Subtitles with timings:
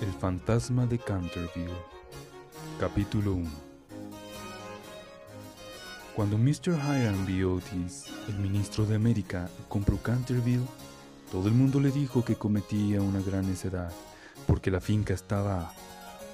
[0.00, 1.74] El fantasma de Canterville
[2.78, 3.50] Capítulo 1
[6.14, 6.76] Cuando Mr.
[6.76, 7.44] Hiram B.
[7.44, 10.66] Otis, el ministro de América, compró Canterville,
[11.32, 13.90] todo el mundo le dijo que cometía una gran necedad,
[14.46, 15.72] porque la finca estaba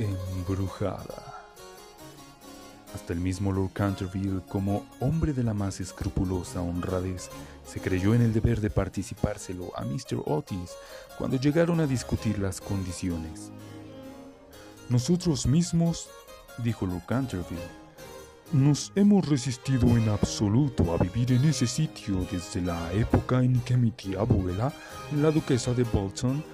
[0.00, 1.31] embrujada.
[2.94, 7.30] Hasta el mismo Lord Canterville, como hombre de la más escrupulosa honradez,
[7.66, 10.22] se creyó en el deber de participárselo a Mr.
[10.26, 10.70] Otis
[11.16, 13.50] cuando llegaron a discutir las condiciones.
[14.88, 16.10] Nosotros mismos,
[16.58, 17.82] dijo Lord Canterville,
[18.52, 23.78] nos hemos resistido en absoluto a vivir en ese sitio desde la época en que
[23.78, 24.70] mi tía abuela,
[25.16, 26.44] la duquesa de Bolton,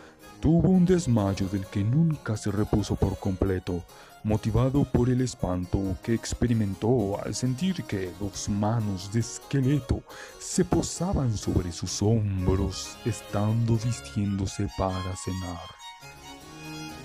[0.40, 3.84] tuvo un desmayo del que nunca se repuso por completo
[4.24, 10.02] motivado por el espanto que experimentó al sentir que dos manos de esqueleto
[10.38, 15.58] se posaban sobre sus hombros estando vistiéndose para cenar.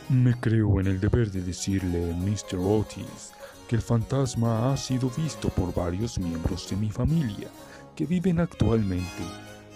[0.10, 2.58] Me creo en el deber de decirle, Mr.
[2.60, 3.32] Otis,
[3.68, 7.48] que el fantasma ha sido visto por varios miembros de mi familia
[7.96, 9.24] que viven actualmente,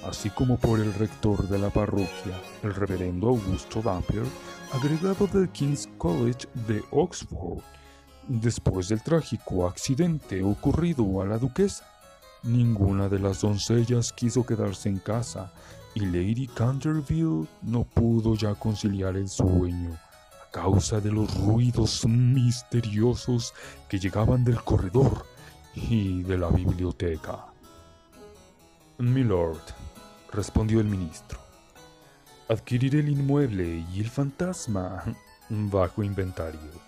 [0.07, 4.25] así como por el rector de la parroquia, el reverendo Augusto Dampier,
[4.73, 7.61] agregado del King's College de Oxford.
[8.27, 11.85] Después del trágico accidente ocurrido a la duquesa,
[12.43, 15.51] ninguna de las doncellas quiso quedarse en casa
[15.93, 19.97] y Lady Canterville no pudo ya conciliar el sueño
[20.41, 23.53] a causa de los ruidos misteriosos
[23.89, 25.25] que llegaban del corredor
[25.73, 27.45] y de la biblioteca.
[28.99, 29.61] Milord,
[30.31, 31.39] respondió el ministro,
[32.49, 35.03] adquirir el inmueble y el fantasma
[35.49, 36.87] bajo inventario.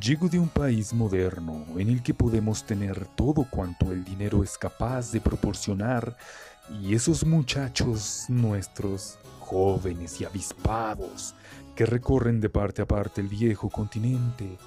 [0.00, 4.56] Llego de un país moderno en el que podemos tener todo cuanto el dinero es
[4.56, 6.16] capaz de proporcionar
[6.82, 11.34] y esos muchachos nuestros, jóvenes y avispados,
[11.74, 14.58] que recorren de parte a parte el viejo continente,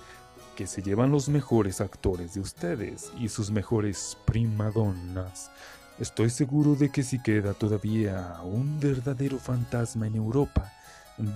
[0.58, 5.52] que se llevan los mejores actores de ustedes y sus mejores primadonnas,
[6.00, 10.74] Estoy seguro de que si queda todavía un verdadero fantasma en Europa,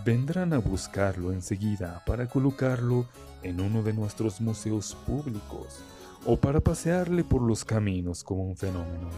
[0.03, 3.07] vendrán a buscarlo enseguida para colocarlo
[3.44, 5.84] en uno de nuestros museos públicos
[6.25, 9.09] o para pasearle por los caminos como un fenómeno.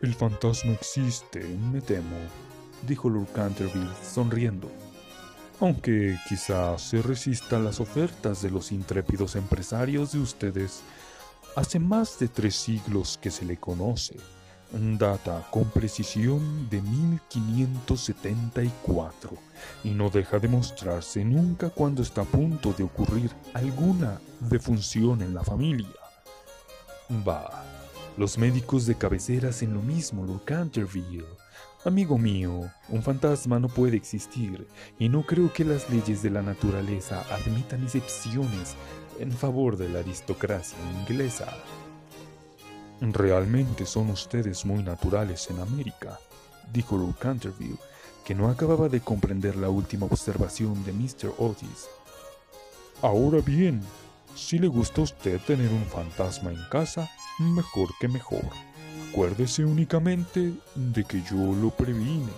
[0.00, 2.16] El fantasma existe, me temo,
[2.86, 4.70] dijo Lord Canterville sonriendo,
[5.60, 10.80] aunque quizá se resista a las ofertas de los intrépidos empresarios de ustedes
[11.56, 14.16] Hace más de tres siglos que se le conoce.
[14.72, 19.30] Data con precisión de 1574
[19.82, 25.32] y no deja de mostrarse nunca cuando está a punto de ocurrir alguna defunción en
[25.32, 25.88] la familia.
[27.26, 27.64] Va,
[28.18, 31.24] los médicos de cabecera hacen lo mismo, Lord Canterville.
[31.86, 34.66] Amigo mío, un fantasma no puede existir
[34.98, 38.74] y no creo que las leyes de la naturaleza admitan excepciones
[39.20, 41.46] en favor de la aristocracia inglesa.
[43.00, 46.18] Realmente son ustedes muy naturales en América,
[46.72, 47.78] dijo Lord Canterville,
[48.24, 51.34] que no acababa de comprender la última observación de Mr.
[51.38, 51.86] Otis.
[53.00, 53.80] Ahora bien,
[54.34, 57.08] si le gusta a usted tener un fantasma en casa,
[57.38, 58.50] mejor que mejor.
[59.16, 62.28] Acuérdese únicamente de que yo lo previne.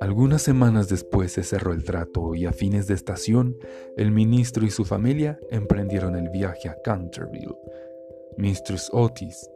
[0.00, 3.58] Algunas semanas después se cerró el trato y a fines de estación,
[3.98, 7.58] el ministro y su familia emprendieron el viaje a Canterville.
[8.38, 9.50] Mistress Otis,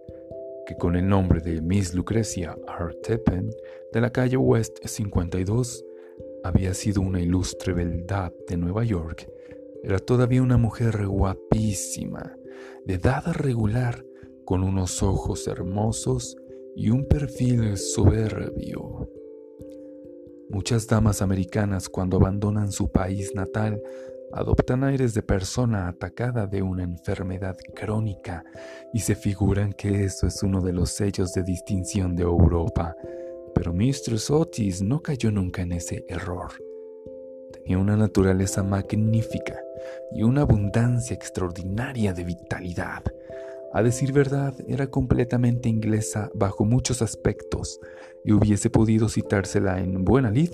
[0.67, 3.49] que con el nombre de Miss Lucrecia Artepen
[3.95, 5.83] de la calle West 52
[6.45, 9.27] había sido una ilustre beldad de Nueva York,
[9.83, 12.37] era todavía una mujer guapísima,
[12.85, 14.05] de edad regular,
[14.45, 16.37] con unos ojos hermosos
[16.77, 19.11] y un perfil soberbio.
[20.51, 23.83] Muchas damas americanas cuando abandonan su país natal
[24.33, 28.45] adoptan aires de persona atacada de una enfermedad crónica
[28.93, 32.95] y se figuran que eso es uno de los sellos de distinción de Europa.
[33.55, 36.53] Pero Mistress Otis no cayó nunca en ese error.
[37.53, 39.61] Tenía una naturaleza magnífica
[40.13, 43.03] y una abundancia extraordinaria de vitalidad.
[43.73, 47.81] A decir verdad, era completamente inglesa bajo muchos aspectos
[48.25, 50.53] y hubiese podido citársela en buena lid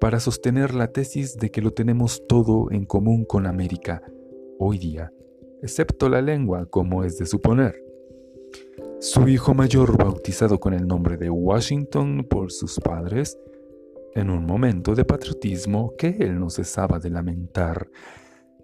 [0.00, 4.02] para sostener la tesis de que lo tenemos todo en común con América
[4.58, 5.12] hoy día,
[5.62, 7.91] excepto la lengua, como es de suponer.
[9.02, 13.36] Su hijo mayor, bautizado con el nombre de Washington por sus padres,
[14.14, 17.88] en un momento de patriotismo que él no cesaba de lamentar,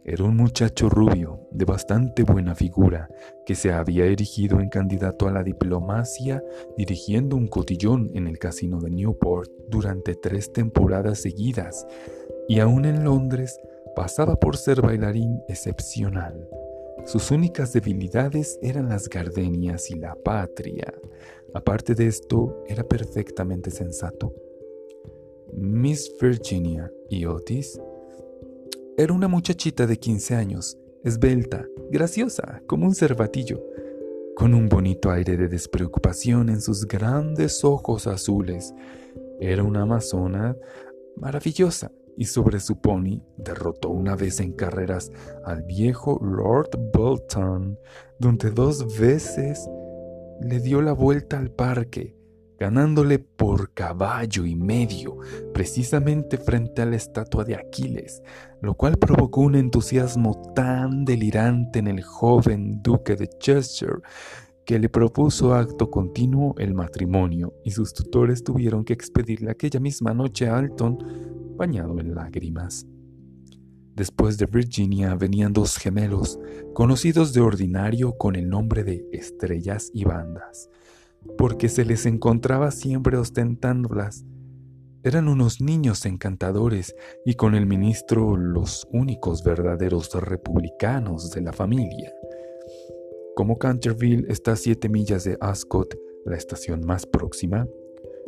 [0.05, 3.09] Era un muchacho rubio, de bastante buena figura,
[3.45, 6.41] que se había erigido en candidato a la diplomacia
[6.77, 11.85] dirigiendo un cotillón en el casino de Newport durante tres temporadas seguidas,
[12.49, 13.59] y aún en Londres
[13.97, 16.49] pasaba por ser bailarín excepcional.
[17.09, 20.93] Sus únicas debilidades eran las gardenias y la patria.
[21.55, 24.35] Aparte de esto, era perfectamente sensato.
[25.55, 27.81] Miss Virginia y Otis
[28.99, 33.65] era una muchachita de 15 años, esbelta, graciosa, como un cervatillo,
[34.37, 38.75] con un bonito aire de despreocupación en sus grandes ojos azules.
[39.41, 40.59] Era una amazona
[41.17, 45.13] maravillosa y sobre su pony derrotó una vez en carreras
[45.45, 47.79] al viejo Lord Bolton,
[48.19, 49.71] donde dos veces
[50.41, 52.19] le dio la vuelta al parque
[52.59, 55.19] ganándole por caballo y medio,
[55.55, 58.21] precisamente frente a la estatua de Aquiles,
[58.61, 64.03] lo cual provocó un entusiasmo tan delirante en el joven duque de Chester
[64.69, 70.13] que le propuso acto continuo el matrimonio y sus tutores tuvieron que expedirle aquella misma
[70.13, 70.99] noche a Alton
[71.57, 72.87] bañado en lágrimas.
[73.95, 76.39] Después de Virginia venían dos gemelos,
[76.75, 80.69] conocidos de ordinario con el nombre de estrellas y bandas,
[81.39, 84.27] porque se les encontraba siempre ostentándolas.
[85.03, 86.95] Eran unos niños encantadores
[87.25, 92.13] y con el ministro los únicos verdaderos republicanos de la familia.
[93.39, 97.69] Como Canterville está a siete millas de Ascot, la estación más próxima,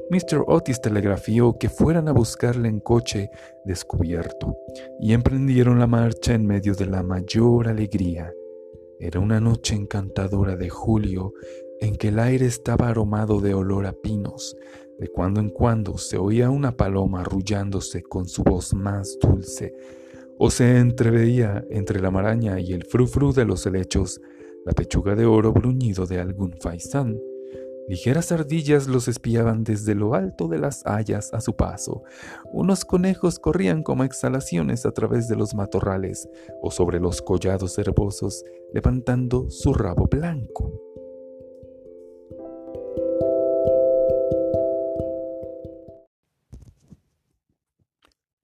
[0.08, 0.44] Mr.
[0.46, 3.28] Otis telegrafió que fueran a buscarle en coche
[3.64, 4.56] descubierto
[5.00, 8.32] y emprendieron la marcha en medio de la mayor alegría.
[9.00, 11.32] Era una noche encantadora de julio
[11.80, 14.56] en que el aire estaba aromado de olor a pinos.
[15.00, 19.74] De cuando en cuando se oía una paloma arrullándose con su voz más dulce,
[20.38, 24.20] o se entreveía entre la maraña y el frufru de los helechos
[24.64, 27.18] la pechuga de oro bruñido de algún faisán.
[27.88, 32.04] Ligeras ardillas los espiaban desde lo alto de las hayas a su paso.
[32.52, 36.28] Unos conejos corrían como exhalaciones a través de los matorrales
[36.62, 40.72] o sobre los collados herbosos, levantando su rabo blanco.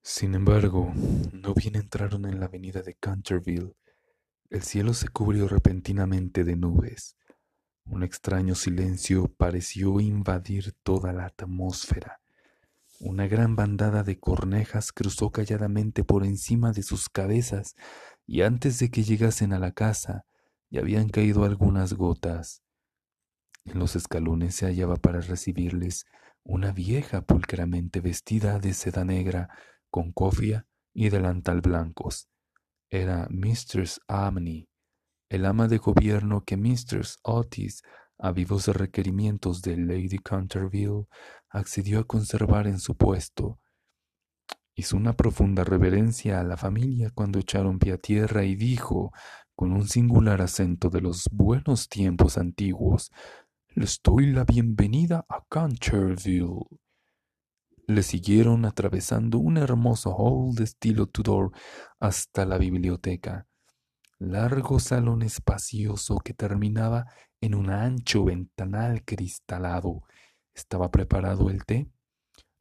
[0.02, 0.92] Sin embargo,
[1.32, 3.74] no bien entraron en la avenida de Canterville,
[4.50, 7.16] el cielo se cubrió repentinamente de nubes.
[7.84, 12.20] Un extraño silencio pareció invadir toda la atmósfera.
[12.98, 17.76] Una gran bandada de cornejas cruzó calladamente por encima de sus cabezas
[18.26, 20.24] y antes de que llegasen a la casa
[20.70, 22.62] ya habían caído algunas gotas.
[23.64, 26.06] En los escalones se hallaba para recibirles
[26.42, 29.48] una vieja pulcramente vestida de seda negra
[29.90, 32.28] con cofia y delantal blancos.
[32.90, 34.68] Era Mistress Amney,
[35.28, 37.82] el ama de gobierno que Mistress Otis,
[38.18, 41.06] a vivos requerimientos de Lady Canterville,
[41.50, 43.58] accedió a conservar en su puesto.
[44.76, 49.12] Hizo una profunda reverencia a la familia cuando echaron pie a tierra y dijo,
[49.56, 53.10] con un singular acento de los buenos tiempos antiguos,
[53.74, 56.64] Les doy la bienvenida a Canterville.
[57.88, 61.52] Le siguieron atravesando un hermoso hall de estilo Tudor
[62.00, 63.46] hasta la biblioteca,
[64.18, 67.06] largo salón espacioso que terminaba
[67.40, 70.02] en un ancho ventanal cristalado.
[70.52, 71.88] Estaba preparado el té.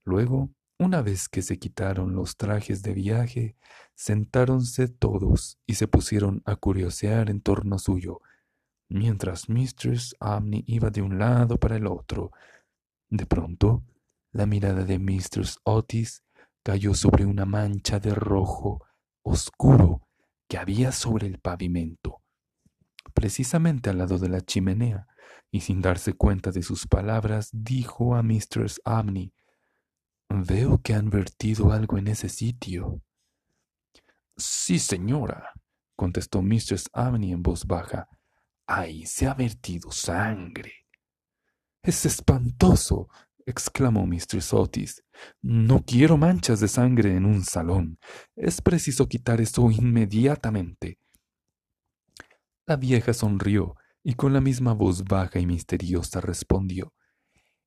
[0.04, 3.56] Luego, una vez que se quitaron los trajes de viaje,
[3.96, 8.22] sentáronse todos y se pusieron a curiosear en torno suyo,
[8.90, 12.32] mientras Mistress Amney iba de un lado para el otro.
[13.10, 13.84] De pronto,
[14.36, 16.22] la mirada de Mistress Otis
[16.62, 18.86] cayó sobre una mancha de rojo
[19.24, 20.10] oscuro
[20.50, 22.22] que había sobre el pavimento,
[23.14, 25.08] precisamente al lado de la chimenea,
[25.52, 29.34] y sin darse cuenta de sus palabras, dijo a Mistress Amney,
[30.28, 33.02] Veo que han vertido algo en ese sitio.
[34.36, 35.54] Sí, señora,
[35.96, 38.10] contestó Mistress Amney en voz baja.
[38.68, 40.74] Ahí se ha vertido sangre.
[41.82, 43.08] Es espantoso,
[43.46, 45.04] exclamó Mistress Otis.
[45.42, 47.98] No quiero manchas de sangre en un salón.
[48.36, 51.00] Es preciso quitar eso inmediatamente.
[52.68, 56.94] La vieja sonrió y con la misma voz baja y misteriosa respondió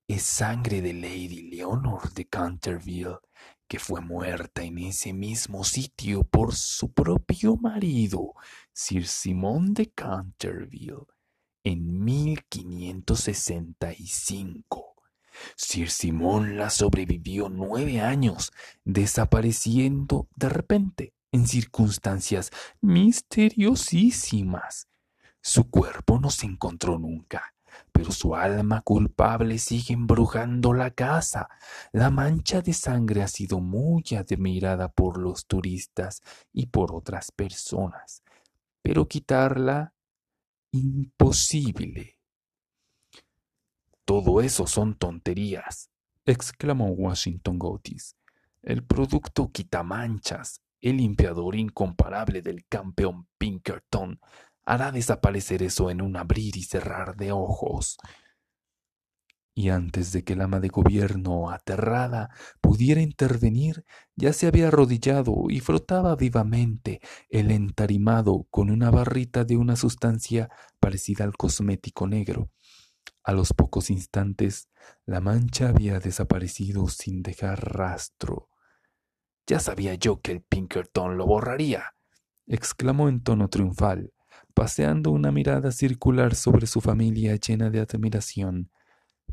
[0.09, 3.19] Es sangre de Lady Leonor de Canterville,
[3.69, 8.33] que fue muerta en ese mismo sitio por su propio marido,
[8.73, 11.07] Sir Simón de Canterville,
[11.63, 14.98] en 1565.
[15.57, 18.53] Sir Simón la sobrevivió nueve años,
[18.85, 24.89] desapareciendo de repente en circunstancias misteriosísimas.
[25.41, 27.55] Su cuerpo no se encontró nunca,
[27.93, 31.49] pero su alma culpable sigue embrujando la casa.
[31.93, 38.23] La mancha de sangre ha sido muy admirada por los turistas y por otras personas,
[38.83, 39.95] pero quitarla
[40.73, 42.18] imposible.
[44.09, 45.91] Todo eso son tonterías,
[46.25, 48.17] exclamó Washington Otis.
[48.63, 54.19] El producto quita manchas, el limpiador incomparable del campeón Pinkerton,
[54.65, 57.99] hará desaparecer eso en un abrir y cerrar de ojos.
[59.55, 62.31] Y antes de que el ama de gobierno, aterrada,
[62.63, 63.85] pudiera intervenir,
[64.17, 70.49] ya se había arrodillado y frotaba vivamente el entarimado con una barrita de una sustancia
[70.81, 72.49] parecida al cosmético negro.
[73.29, 74.71] A los pocos instantes,
[75.05, 78.49] la mancha había desaparecido sin dejar rastro.
[79.47, 81.93] Ya sabía yo que el Pinkerton lo borraría,
[82.47, 84.15] exclamó en tono triunfal,
[84.55, 88.71] paseando una mirada circular sobre su familia llena de admiración.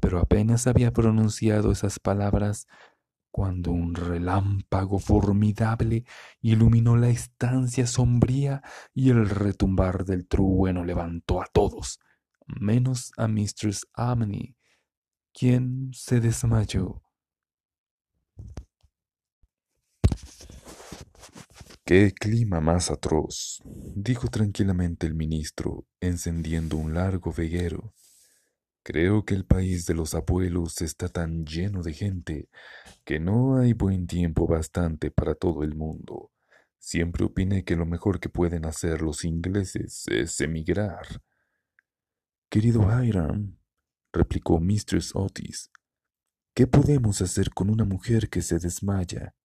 [0.02, 2.68] Pero apenas había pronunciado esas palabras
[3.32, 6.04] cuando un relámpago formidable
[6.42, 8.62] iluminó la estancia sombría
[8.94, 12.02] y el retumbar del trueno levantó a todos,
[12.46, 14.56] menos a Mistress Amney,
[15.34, 17.02] quien se desmayó.
[21.84, 23.62] ¡Qué clima más atroz!
[23.96, 27.94] dijo tranquilamente el ministro, encendiendo un largo veguero.
[28.82, 32.50] Creo que el país de los abuelos está tan lleno de gente
[33.04, 36.32] que no hay buen tiempo bastante para todo el mundo.
[36.80, 41.06] Siempre opiné que lo mejor que pueden hacer los ingleses es emigrar.
[42.56, 43.58] Querido Hiram,
[44.14, 45.70] replicó Mistress Otis,
[46.54, 49.36] ¿qué podemos hacer con una mujer que se desmaya?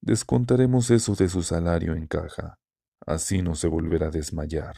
[0.00, 2.60] Descontaremos eso de su salario en caja.
[3.04, 4.76] Así no se volverá a desmayar.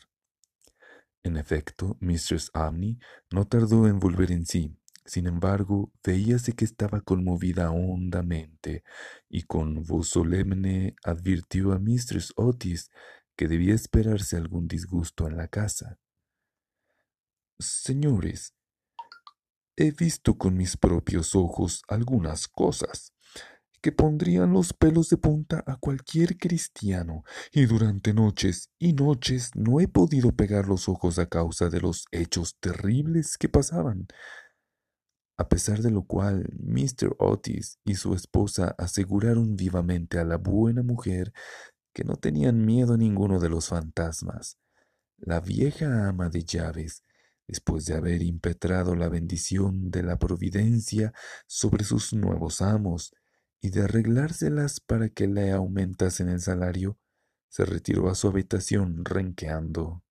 [1.23, 2.99] En efecto, Mistress Amney
[3.31, 4.79] no tardó en volver en sí.
[5.05, 8.83] Sin embargo, veíase que estaba conmovida hondamente,
[9.29, 12.91] y con voz solemne advirtió a Mistress Otis
[13.37, 15.99] que debía esperarse algún disgusto en la casa.
[17.59, 18.53] Señores,
[19.77, 23.15] he visto con mis propios ojos algunas cosas
[23.81, 29.81] que pondrían los pelos de punta a cualquier cristiano, y durante noches y noches no
[29.81, 34.07] he podido pegar los ojos a causa de los hechos terribles que pasaban.
[35.39, 37.17] A pesar de lo cual, Mr.
[37.19, 41.33] Otis y su esposa aseguraron vivamente a la buena mujer
[41.95, 44.59] que no tenían miedo ninguno de los fantasmas.
[45.17, 47.03] La vieja ama de llaves,
[47.47, 51.13] después de haber impetrado la bendición de la providencia
[51.47, 53.15] sobre sus nuevos amos,
[53.61, 56.99] y de arreglárselas para que le aumentasen el salario,
[57.49, 60.03] se retiró a su habitación renqueando.